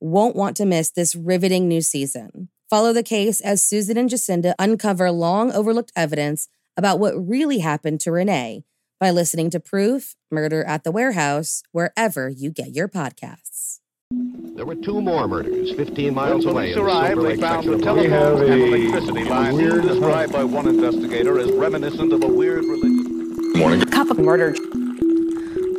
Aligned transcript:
won't 0.00 0.36
want 0.36 0.56
to 0.56 0.64
miss 0.64 0.90
this 0.90 1.14
riveting 1.14 1.68
new 1.68 1.80
season. 1.80 2.48
Follow 2.70 2.92
the 2.92 3.02
case 3.02 3.40
as 3.40 3.62
Susan 3.62 3.96
and 3.96 4.10
Jacinda 4.10 4.54
uncover 4.58 5.10
long 5.10 5.50
overlooked 5.52 5.92
evidence 5.96 6.48
about 6.76 6.98
what 6.98 7.14
really 7.14 7.58
happened 7.58 8.00
to 8.00 8.12
Renee 8.12 8.64
by 9.00 9.10
listening 9.10 9.50
to 9.50 9.60
Proof 9.60 10.14
Murder 10.30 10.64
at 10.64 10.84
the 10.84 10.92
Warehouse 10.92 11.62
wherever 11.72 12.28
you 12.28 12.50
get 12.50 12.74
your 12.74 12.88
podcasts. 12.88 13.80
There 14.10 14.66
were 14.66 14.74
two 14.74 15.00
more 15.00 15.28
murders 15.28 15.72
15 15.72 16.14
miles 16.14 16.44
when 16.44 16.54
away. 16.54 16.72
police 16.72 16.76
arrived, 16.76 17.20
they 17.22 17.36
found 17.36 17.68
the 17.68 17.78
telephone 17.78 18.50
and 18.50 18.62
electricity 18.62 19.24
lines 19.24 19.86
described 19.86 20.32
by 20.32 20.44
one 20.44 20.66
investigator 20.66 21.38
as 21.38 21.50
reminiscent 21.52 22.12
of 22.12 22.24
a 22.24 22.26
weird 22.26 22.64
religion. 22.64 23.52
Morning. 23.58 23.80
Cup 23.86 24.10
of 24.10 24.18
murder. 24.18 24.54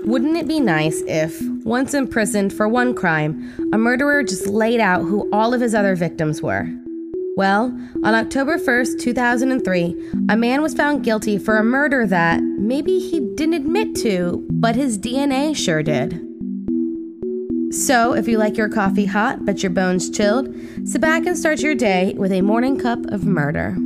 Wouldn't 0.05 0.37
it 0.37 0.47
be 0.47 0.59
nice 0.59 1.01
if, 1.07 1.41
once 1.63 1.93
imprisoned 1.93 2.53
for 2.53 2.67
one 2.67 2.93
crime, 2.93 3.53
a 3.73 3.77
murderer 3.77 4.23
just 4.23 4.47
laid 4.47 4.79
out 4.79 5.01
who 5.01 5.29
all 5.31 5.53
of 5.53 5.61
his 5.61 5.75
other 5.75 5.95
victims 5.95 6.41
were? 6.41 6.67
Well, 7.35 7.67
on 8.03 8.15
October 8.15 8.57
1st, 8.57 8.99
2003, 8.99 10.11
a 10.29 10.35
man 10.35 10.61
was 10.61 10.73
found 10.73 11.03
guilty 11.03 11.37
for 11.37 11.57
a 11.57 11.63
murder 11.63 12.05
that 12.07 12.41
maybe 12.41 12.99
he 12.99 13.21
didn't 13.35 13.53
admit 13.53 13.95
to, 13.97 14.45
but 14.49 14.75
his 14.75 14.97
DNA 14.97 15.55
sure 15.55 15.81
did. 15.81 16.19
So, 17.71 18.13
if 18.13 18.27
you 18.27 18.37
like 18.37 18.57
your 18.57 18.67
coffee 18.67 19.05
hot 19.05 19.45
but 19.45 19.63
your 19.63 19.69
bones 19.69 20.09
chilled, 20.09 20.53
sit 20.85 20.99
back 20.99 21.25
and 21.25 21.37
start 21.37 21.61
your 21.61 21.75
day 21.75 22.13
with 22.17 22.31
a 22.31 22.41
morning 22.41 22.79
cup 22.79 23.05
of 23.05 23.25
murder. 23.25 23.77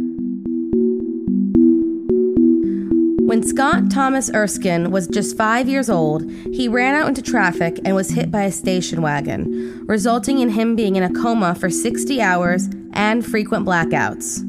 When 3.34 3.42
Scott 3.42 3.90
Thomas 3.90 4.30
Erskine 4.32 4.92
was 4.92 5.08
just 5.08 5.36
five 5.36 5.68
years 5.68 5.90
old, 5.90 6.30
he 6.30 6.68
ran 6.68 6.94
out 6.94 7.08
into 7.08 7.24
traffic 7.24 7.80
and 7.84 7.96
was 7.96 8.12
hit 8.12 8.30
by 8.30 8.44
a 8.44 8.52
station 8.52 9.02
wagon, 9.02 9.84
resulting 9.88 10.38
in 10.38 10.50
him 10.50 10.76
being 10.76 10.98
in 10.98 11.02
a 11.02 11.12
coma 11.12 11.56
for 11.56 11.68
60 11.68 12.22
hours 12.22 12.70
and 12.94 13.26
frequent 13.26 13.66
blackouts. 13.66 14.44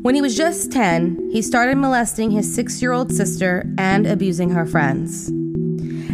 When 0.00 0.14
he 0.14 0.22
was 0.22 0.38
just 0.38 0.72
10, 0.72 1.32
he 1.32 1.42
started 1.42 1.76
molesting 1.76 2.30
his 2.30 2.50
six 2.54 2.80
year 2.80 2.92
old 2.92 3.12
sister 3.12 3.70
and 3.76 4.06
abusing 4.06 4.48
her 4.52 4.64
friends. 4.64 5.30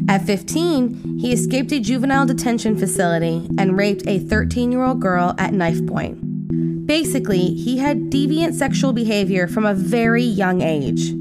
At 0.09 0.27
15, 0.27 1.21
he 1.21 1.33
escaped 1.33 1.71
a 1.71 1.79
juvenile 1.79 2.27
detention 2.27 2.77
facility 2.77 3.49
and 3.57 3.79
raped 3.79 4.05
a 4.09 4.19
13 4.19 4.73
year 4.73 4.83
old 4.83 4.99
girl 4.99 5.37
at 5.39 5.55
knife 5.55 5.87
point. 5.87 6.87
Basically, 6.89 7.55
he 7.55 7.79
had 7.79 8.11
deviant 8.11 8.55
sexual 8.55 8.93
behavior 8.93 9.47
from 9.47 9.65
a 9.65 9.75
very 9.75 10.25
young 10.25 10.61
age. 10.61 11.13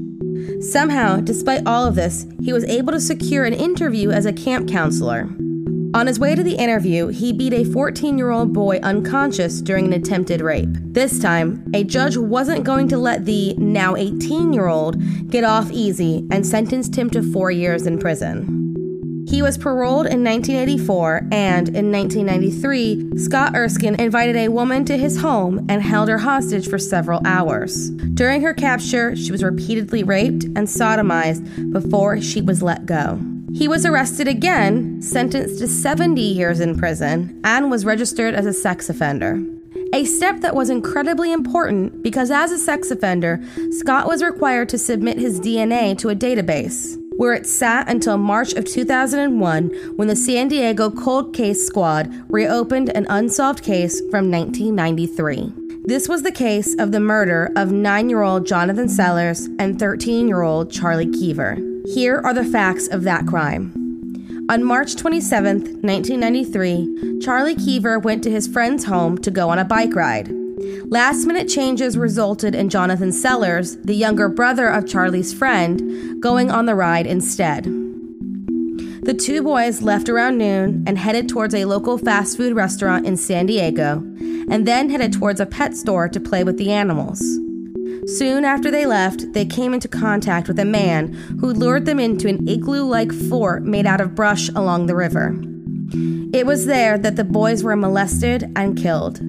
Somehow, 0.60 1.20
despite 1.20 1.66
all 1.66 1.86
of 1.86 1.94
this, 1.94 2.26
he 2.42 2.52
was 2.52 2.64
able 2.64 2.92
to 2.92 3.00
secure 3.00 3.44
an 3.44 3.54
interview 3.54 4.10
as 4.10 4.26
a 4.26 4.32
camp 4.32 4.68
counselor. 4.68 5.28
On 5.92 6.06
his 6.06 6.20
way 6.20 6.36
to 6.36 6.42
the 6.42 6.54
interview, 6.54 7.08
he 7.08 7.32
beat 7.32 7.52
a 7.52 7.64
14 7.64 8.16
year 8.16 8.30
old 8.30 8.52
boy 8.52 8.78
unconscious 8.82 9.60
during 9.60 9.86
an 9.86 9.92
attempted 9.92 10.40
rape. 10.40 10.68
This 10.70 11.18
time, 11.18 11.68
a 11.74 11.82
judge 11.82 12.16
wasn't 12.16 12.64
going 12.64 12.88
to 12.88 12.96
let 12.96 13.24
the 13.24 13.54
now 13.54 13.96
18 13.96 14.52
year 14.52 14.68
old 14.68 15.02
get 15.30 15.42
off 15.42 15.70
easy 15.72 16.26
and 16.30 16.46
sentenced 16.46 16.94
him 16.94 17.10
to 17.10 17.22
four 17.32 17.50
years 17.50 17.86
in 17.86 17.98
prison. 17.98 18.59
He 19.30 19.42
was 19.42 19.56
paroled 19.56 20.08
in 20.08 20.24
1984, 20.24 21.28
and 21.30 21.68
in 21.68 21.92
1993, 21.92 23.16
Scott 23.16 23.54
Erskine 23.54 23.94
invited 23.94 24.34
a 24.34 24.48
woman 24.48 24.84
to 24.86 24.98
his 24.98 25.20
home 25.20 25.64
and 25.68 25.80
held 25.80 26.08
her 26.08 26.18
hostage 26.18 26.68
for 26.68 26.80
several 26.80 27.24
hours. 27.24 27.90
During 27.90 28.42
her 28.42 28.52
capture, 28.52 29.14
she 29.14 29.30
was 29.30 29.44
repeatedly 29.44 30.02
raped 30.02 30.42
and 30.42 30.66
sodomized 30.66 31.72
before 31.72 32.20
she 32.20 32.42
was 32.42 32.60
let 32.60 32.86
go. 32.86 33.20
He 33.54 33.68
was 33.68 33.86
arrested 33.86 34.26
again, 34.26 35.00
sentenced 35.00 35.60
to 35.60 35.68
70 35.68 36.20
years 36.20 36.58
in 36.58 36.76
prison, 36.76 37.40
and 37.44 37.70
was 37.70 37.84
registered 37.84 38.34
as 38.34 38.46
a 38.46 38.52
sex 38.52 38.90
offender. 38.90 39.40
A 39.94 40.06
step 40.06 40.40
that 40.40 40.56
was 40.56 40.70
incredibly 40.70 41.32
important 41.32 42.02
because, 42.02 42.32
as 42.32 42.50
a 42.50 42.58
sex 42.58 42.90
offender, 42.90 43.40
Scott 43.70 44.08
was 44.08 44.24
required 44.24 44.68
to 44.70 44.78
submit 44.78 45.18
his 45.18 45.38
DNA 45.38 45.96
to 45.98 46.08
a 46.08 46.16
database 46.16 46.99
where 47.20 47.34
it 47.34 47.46
sat 47.46 47.86
until 47.86 48.16
March 48.16 48.54
of 48.54 48.64
2001 48.64 49.68
when 49.96 50.08
the 50.08 50.16
San 50.16 50.48
Diego 50.48 50.90
Cold 50.90 51.34
Case 51.34 51.66
Squad 51.66 52.10
reopened 52.30 52.88
an 52.88 53.04
unsolved 53.10 53.62
case 53.62 54.00
from 54.10 54.30
1993. 54.30 55.52
This 55.84 56.08
was 56.08 56.22
the 56.22 56.32
case 56.32 56.74
of 56.78 56.92
the 56.92 56.98
murder 56.98 57.52
of 57.56 57.72
9 57.72 58.08
year 58.08 58.22
old 58.22 58.46
Jonathan 58.46 58.88
Sellers 58.88 59.50
and 59.58 59.78
13 59.78 60.28
year 60.28 60.40
old 60.40 60.72
Charlie 60.72 61.12
Keever. 61.12 61.58
Here 61.92 62.22
are 62.24 62.32
the 62.32 62.42
facts 62.42 62.88
of 62.88 63.02
that 63.02 63.26
crime. 63.26 63.74
On 64.48 64.64
March 64.64 64.96
27, 64.96 65.82
1993, 65.82 67.20
Charlie 67.20 67.54
Keever 67.54 67.98
went 67.98 68.24
to 68.24 68.30
his 68.30 68.48
friend's 68.48 68.84
home 68.84 69.18
to 69.18 69.30
go 69.30 69.50
on 69.50 69.58
a 69.58 69.64
bike 69.66 69.94
ride. 69.94 70.39
Last 70.84 71.26
minute 71.26 71.48
changes 71.48 71.96
resulted 71.96 72.54
in 72.54 72.68
Jonathan 72.68 73.12
Sellers, 73.12 73.76
the 73.78 73.94
younger 73.94 74.28
brother 74.28 74.68
of 74.68 74.86
Charlie's 74.86 75.32
friend, 75.32 76.20
going 76.22 76.50
on 76.50 76.66
the 76.66 76.74
ride 76.74 77.06
instead. 77.06 77.64
The 79.02 79.14
two 79.14 79.42
boys 79.42 79.82
left 79.82 80.08
around 80.08 80.38
noon 80.38 80.84
and 80.86 80.98
headed 80.98 81.28
towards 81.28 81.54
a 81.54 81.64
local 81.64 81.96
fast 81.96 82.36
food 82.36 82.54
restaurant 82.54 83.06
in 83.06 83.16
San 83.16 83.46
Diego, 83.46 83.98
and 84.50 84.66
then 84.66 84.90
headed 84.90 85.12
towards 85.12 85.40
a 85.40 85.46
pet 85.46 85.74
store 85.74 86.08
to 86.08 86.20
play 86.20 86.44
with 86.44 86.58
the 86.58 86.70
animals. 86.70 87.20
Soon 88.06 88.44
after 88.44 88.70
they 88.70 88.86
left, 88.86 89.32
they 89.32 89.44
came 89.46 89.72
into 89.72 89.88
contact 89.88 90.48
with 90.48 90.58
a 90.58 90.64
man 90.64 91.12
who 91.40 91.52
lured 91.52 91.86
them 91.86 92.00
into 92.00 92.28
an 92.28 92.48
igloo 92.48 92.84
like 92.84 93.12
fort 93.12 93.62
made 93.62 93.86
out 93.86 94.00
of 94.00 94.14
brush 94.14 94.48
along 94.50 94.86
the 94.86 94.96
river. 94.96 95.34
It 96.32 96.46
was 96.46 96.66
there 96.66 96.98
that 96.98 97.16
the 97.16 97.24
boys 97.24 97.64
were 97.64 97.76
molested 97.76 98.52
and 98.54 98.76
killed. 98.76 99.20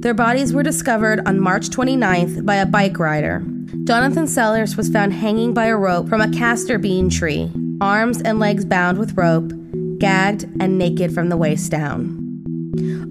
Their 0.00 0.14
bodies 0.14 0.52
were 0.52 0.62
discovered 0.62 1.26
on 1.26 1.40
March 1.40 1.70
29th 1.70 2.44
by 2.44 2.56
a 2.56 2.66
bike 2.66 2.98
rider. 2.98 3.42
Jonathan 3.84 4.26
Sellers 4.26 4.76
was 4.76 4.88
found 4.88 5.14
hanging 5.14 5.54
by 5.54 5.66
a 5.66 5.76
rope 5.76 6.08
from 6.08 6.20
a 6.20 6.30
castor 6.30 6.78
bean 6.78 7.08
tree, 7.08 7.50
arms 7.80 8.20
and 8.20 8.38
legs 8.38 8.64
bound 8.64 8.98
with 8.98 9.16
rope, 9.16 9.52
gagged 9.98 10.44
and 10.60 10.78
naked 10.78 11.14
from 11.14 11.28
the 11.30 11.36
waist 11.36 11.70
down. 11.70 12.22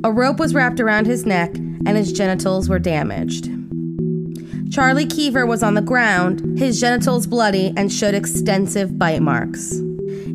A 0.03 0.11
rope 0.11 0.39
was 0.39 0.53
wrapped 0.53 0.79
around 0.79 1.07
his 1.07 1.25
neck, 1.25 1.55
and 1.55 1.97
his 1.97 2.13
genitals 2.13 2.69
were 2.69 2.79
damaged. 2.79 3.49
Charlie 4.71 5.07
Keever 5.07 5.45
was 5.45 5.63
on 5.63 5.73
the 5.73 5.81
ground, 5.81 6.59
his 6.59 6.79
genitals 6.79 7.25
bloody, 7.25 7.73
and 7.75 7.91
showed 7.91 8.13
extensive 8.13 8.99
bite 8.99 9.21
marks. 9.21 9.73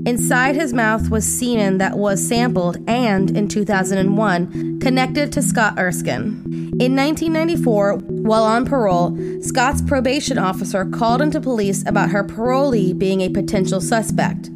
Inside 0.07 0.57
his 0.57 0.73
mouth 0.73 1.11
was 1.11 1.27
semen 1.27 1.79
that 1.79 1.99
was 1.99 2.27
sampled 2.27 2.79
and, 2.89 3.37
in 3.37 3.49
2001, 3.49 4.81
connected 4.81 5.31
to 5.33 5.43
Scott 5.43 5.79
Erskine. 5.79 6.43
In 6.81 6.97
1994, 6.97 7.97
while 7.97 8.45
on 8.45 8.65
parole, 8.65 9.15
Scott's 9.43 9.83
probation 9.83 10.39
officer 10.39 10.87
called 10.87 11.21
into 11.21 11.41
police 11.41 11.85
about 11.87 12.11
her 12.11 12.25
parolee 12.25 12.99
being 12.99 13.21
a 13.21 13.29
potential 13.29 13.81
suspect. 13.81 14.49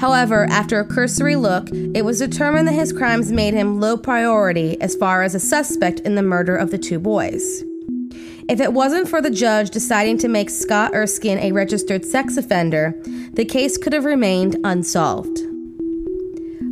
However, 0.00 0.46
after 0.50 0.80
a 0.80 0.86
cursory 0.86 1.36
look, 1.36 1.68
it 1.72 2.04
was 2.04 2.18
determined 2.18 2.66
that 2.66 2.72
his 2.72 2.92
crimes 2.92 3.30
made 3.30 3.54
him 3.54 3.80
low 3.80 3.96
priority 3.96 4.80
as 4.80 4.96
far 4.96 5.22
as 5.22 5.36
a 5.36 5.40
suspect 5.40 6.00
in 6.00 6.16
the 6.16 6.22
murder 6.22 6.56
of 6.56 6.72
the 6.72 6.78
two 6.78 6.98
boys. 6.98 7.62
If 8.50 8.58
it 8.58 8.72
wasn't 8.72 9.08
for 9.08 9.22
the 9.22 9.30
judge 9.30 9.70
deciding 9.70 10.18
to 10.18 10.28
make 10.28 10.50
Scott 10.50 10.92
Erskine 10.92 11.38
a 11.38 11.52
registered 11.52 12.04
sex 12.04 12.36
offender, 12.36 13.00
the 13.34 13.44
case 13.44 13.78
could 13.78 13.92
have 13.92 14.04
remained 14.04 14.56
unsolved. 14.64 15.38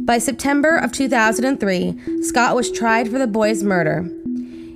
By 0.05 0.19
September 0.19 0.77
of 0.77 0.91
2003, 0.91 2.23
Scott 2.23 2.57
was 2.57 2.73
tried 2.73 3.09
for 3.09 3.21
the 3.21 3.29
boys' 3.29 3.63
murder. 3.63 4.11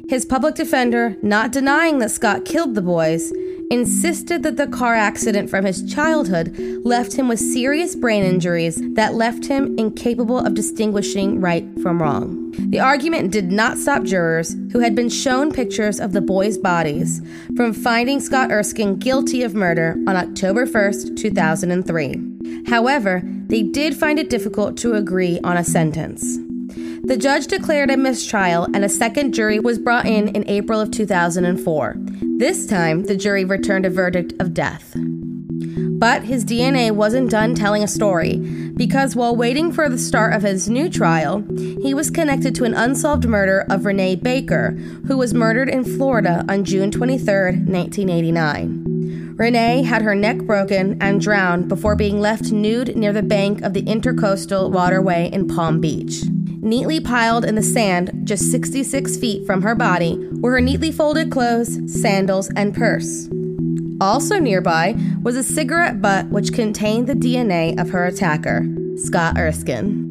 His 0.08 0.24
public 0.24 0.54
defender, 0.54 1.16
not 1.22 1.50
denying 1.50 1.98
that 1.98 2.12
Scott 2.12 2.44
killed 2.44 2.76
the 2.76 2.82
boys, 2.82 3.32
insisted 3.72 4.42
that 4.42 4.58
the 4.58 4.66
car 4.66 4.94
accident 4.94 5.48
from 5.48 5.64
his 5.64 5.82
childhood 5.90 6.54
left 6.84 7.14
him 7.14 7.26
with 7.26 7.38
serious 7.38 7.96
brain 7.96 8.22
injuries 8.22 8.78
that 8.94 9.14
left 9.14 9.46
him 9.46 9.74
incapable 9.78 10.38
of 10.38 10.52
distinguishing 10.52 11.40
right 11.40 11.66
from 11.80 12.02
wrong. 12.02 12.52
The 12.68 12.80
argument 12.80 13.32
did 13.32 13.50
not 13.50 13.78
stop 13.78 14.02
jurors, 14.02 14.54
who 14.72 14.80
had 14.80 14.94
been 14.94 15.08
shown 15.08 15.52
pictures 15.52 16.00
of 16.00 16.12
the 16.12 16.20
boys' 16.20 16.58
bodies, 16.58 17.22
from 17.56 17.72
finding 17.72 18.20
Scott 18.20 18.52
Erskine 18.52 18.98
guilty 18.98 19.42
of 19.42 19.54
murder 19.54 19.96
on 20.06 20.16
October 20.16 20.66
1st, 20.66 21.16
2003. 21.16 22.66
However, 22.66 23.22
they 23.46 23.62
did 23.62 23.96
find 23.96 24.18
it 24.18 24.28
difficult 24.28 24.76
to 24.78 24.92
agree 24.92 25.40
on 25.44 25.56
a 25.56 25.64
sentence. 25.64 26.38
The 27.04 27.16
judge 27.16 27.48
declared 27.48 27.90
a 27.90 27.96
mistrial 27.96 28.64
and 28.72 28.84
a 28.84 28.88
second 28.88 29.34
jury 29.34 29.58
was 29.58 29.78
brought 29.78 30.06
in 30.06 30.28
in 30.28 30.48
April 30.48 30.80
of 30.80 30.92
2004. 30.92 31.96
This 32.38 32.64
time, 32.66 33.02
the 33.04 33.16
jury 33.16 33.44
returned 33.44 33.84
a 33.84 33.90
verdict 33.90 34.34
of 34.40 34.54
death. 34.54 34.94
But 34.96 36.22
his 36.22 36.44
DNA 36.44 36.92
wasn't 36.92 37.30
done 37.30 37.56
telling 37.56 37.82
a 37.82 37.88
story, 37.88 38.38
because 38.76 39.16
while 39.16 39.34
waiting 39.34 39.72
for 39.72 39.88
the 39.88 39.98
start 39.98 40.32
of 40.32 40.42
his 40.42 40.68
new 40.68 40.88
trial, 40.88 41.44
he 41.82 41.92
was 41.92 42.10
connected 42.10 42.54
to 42.54 42.64
an 42.64 42.74
unsolved 42.74 43.26
murder 43.28 43.66
of 43.68 43.84
Renee 43.84 44.16
Baker, 44.16 44.70
who 45.06 45.18
was 45.18 45.34
murdered 45.34 45.68
in 45.68 45.84
Florida 45.84 46.44
on 46.48 46.64
June 46.64 46.92
23, 46.92 47.26
1989. 47.66 49.34
Renee 49.36 49.82
had 49.82 50.02
her 50.02 50.14
neck 50.14 50.38
broken 50.38 50.96
and 51.00 51.20
drowned 51.20 51.68
before 51.68 51.96
being 51.96 52.20
left 52.20 52.52
nude 52.52 52.96
near 52.96 53.12
the 53.12 53.22
bank 53.22 53.60
of 53.62 53.72
the 53.72 53.82
Intercoastal 53.82 54.70
Waterway 54.70 55.30
in 55.32 55.48
Palm 55.48 55.80
Beach. 55.80 56.22
Neatly 56.62 57.00
piled 57.00 57.44
in 57.44 57.56
the 57.56 57.62
sand, 57.62 58.20
just 58.22 58.52
66 58.52 59.16
feet 59.16 59.44
from 59.44 59.62
her 59.62 59.74
body, 59.74 60.16
were 60.34 60.52
her 60.52 60.60
neatly 60.60 60.92
folded 60.92 61.28
clothes, 61.28 61.76
sandals, 61.92 62.50
and 62.54 62.72
purse. 62.72 63.28
Also 64.00 64.38
nearby 64.38 64.94
was 65.22 65.34
a 65.34 65.42
cigarette 65.42 66.00
butt 66.00 66.28
which 66.28 66.52
contained 66.52 67.08
the 67.08 67.14
DNA 67.14 67.80
of 67.80 67.90
her 67.90 68.06
attacker, 68.06 68.64
Scott 68.96 69.36
Erskine. 69.36 70.08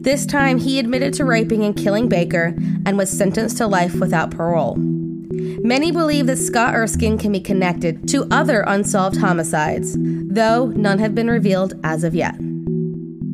This 0.00 0.24
time, 0.24 0.56
he 0.56 0.78
admitted 0.78 1.12
to 1.14 1.24
raping 1.26 1.64
and 1.64 1.76
killing 1.76 2.08
Baker 2.08 2.54
and 2.86 2.96
was 2.96 3.10
sentenced 3.10 3.58
to 3.58 3.66
life 3.66 3.94
without 3.96 4.30
parole. 4.30 4.76
Many 4.76 5.92
believe 5.92 6.28
that 6.28 6.38
Scott 6.38 6.74
Erskine 6.74 7.18
can 7.18 7.30
be 7.30 7.40
connected 7.40 8.08
to 8.08 8.26
other 8.30 8.64
unsolved 8.66 9.18
homicides, 9.18 9.96
though 9.98 10.68
none 10.68 10.98
have 10.98 11.14
been 11.14 11.28
revealed 11.28 11.74
as 11.84 12.04
of 12.04 12.14
yet. 12.14 12.36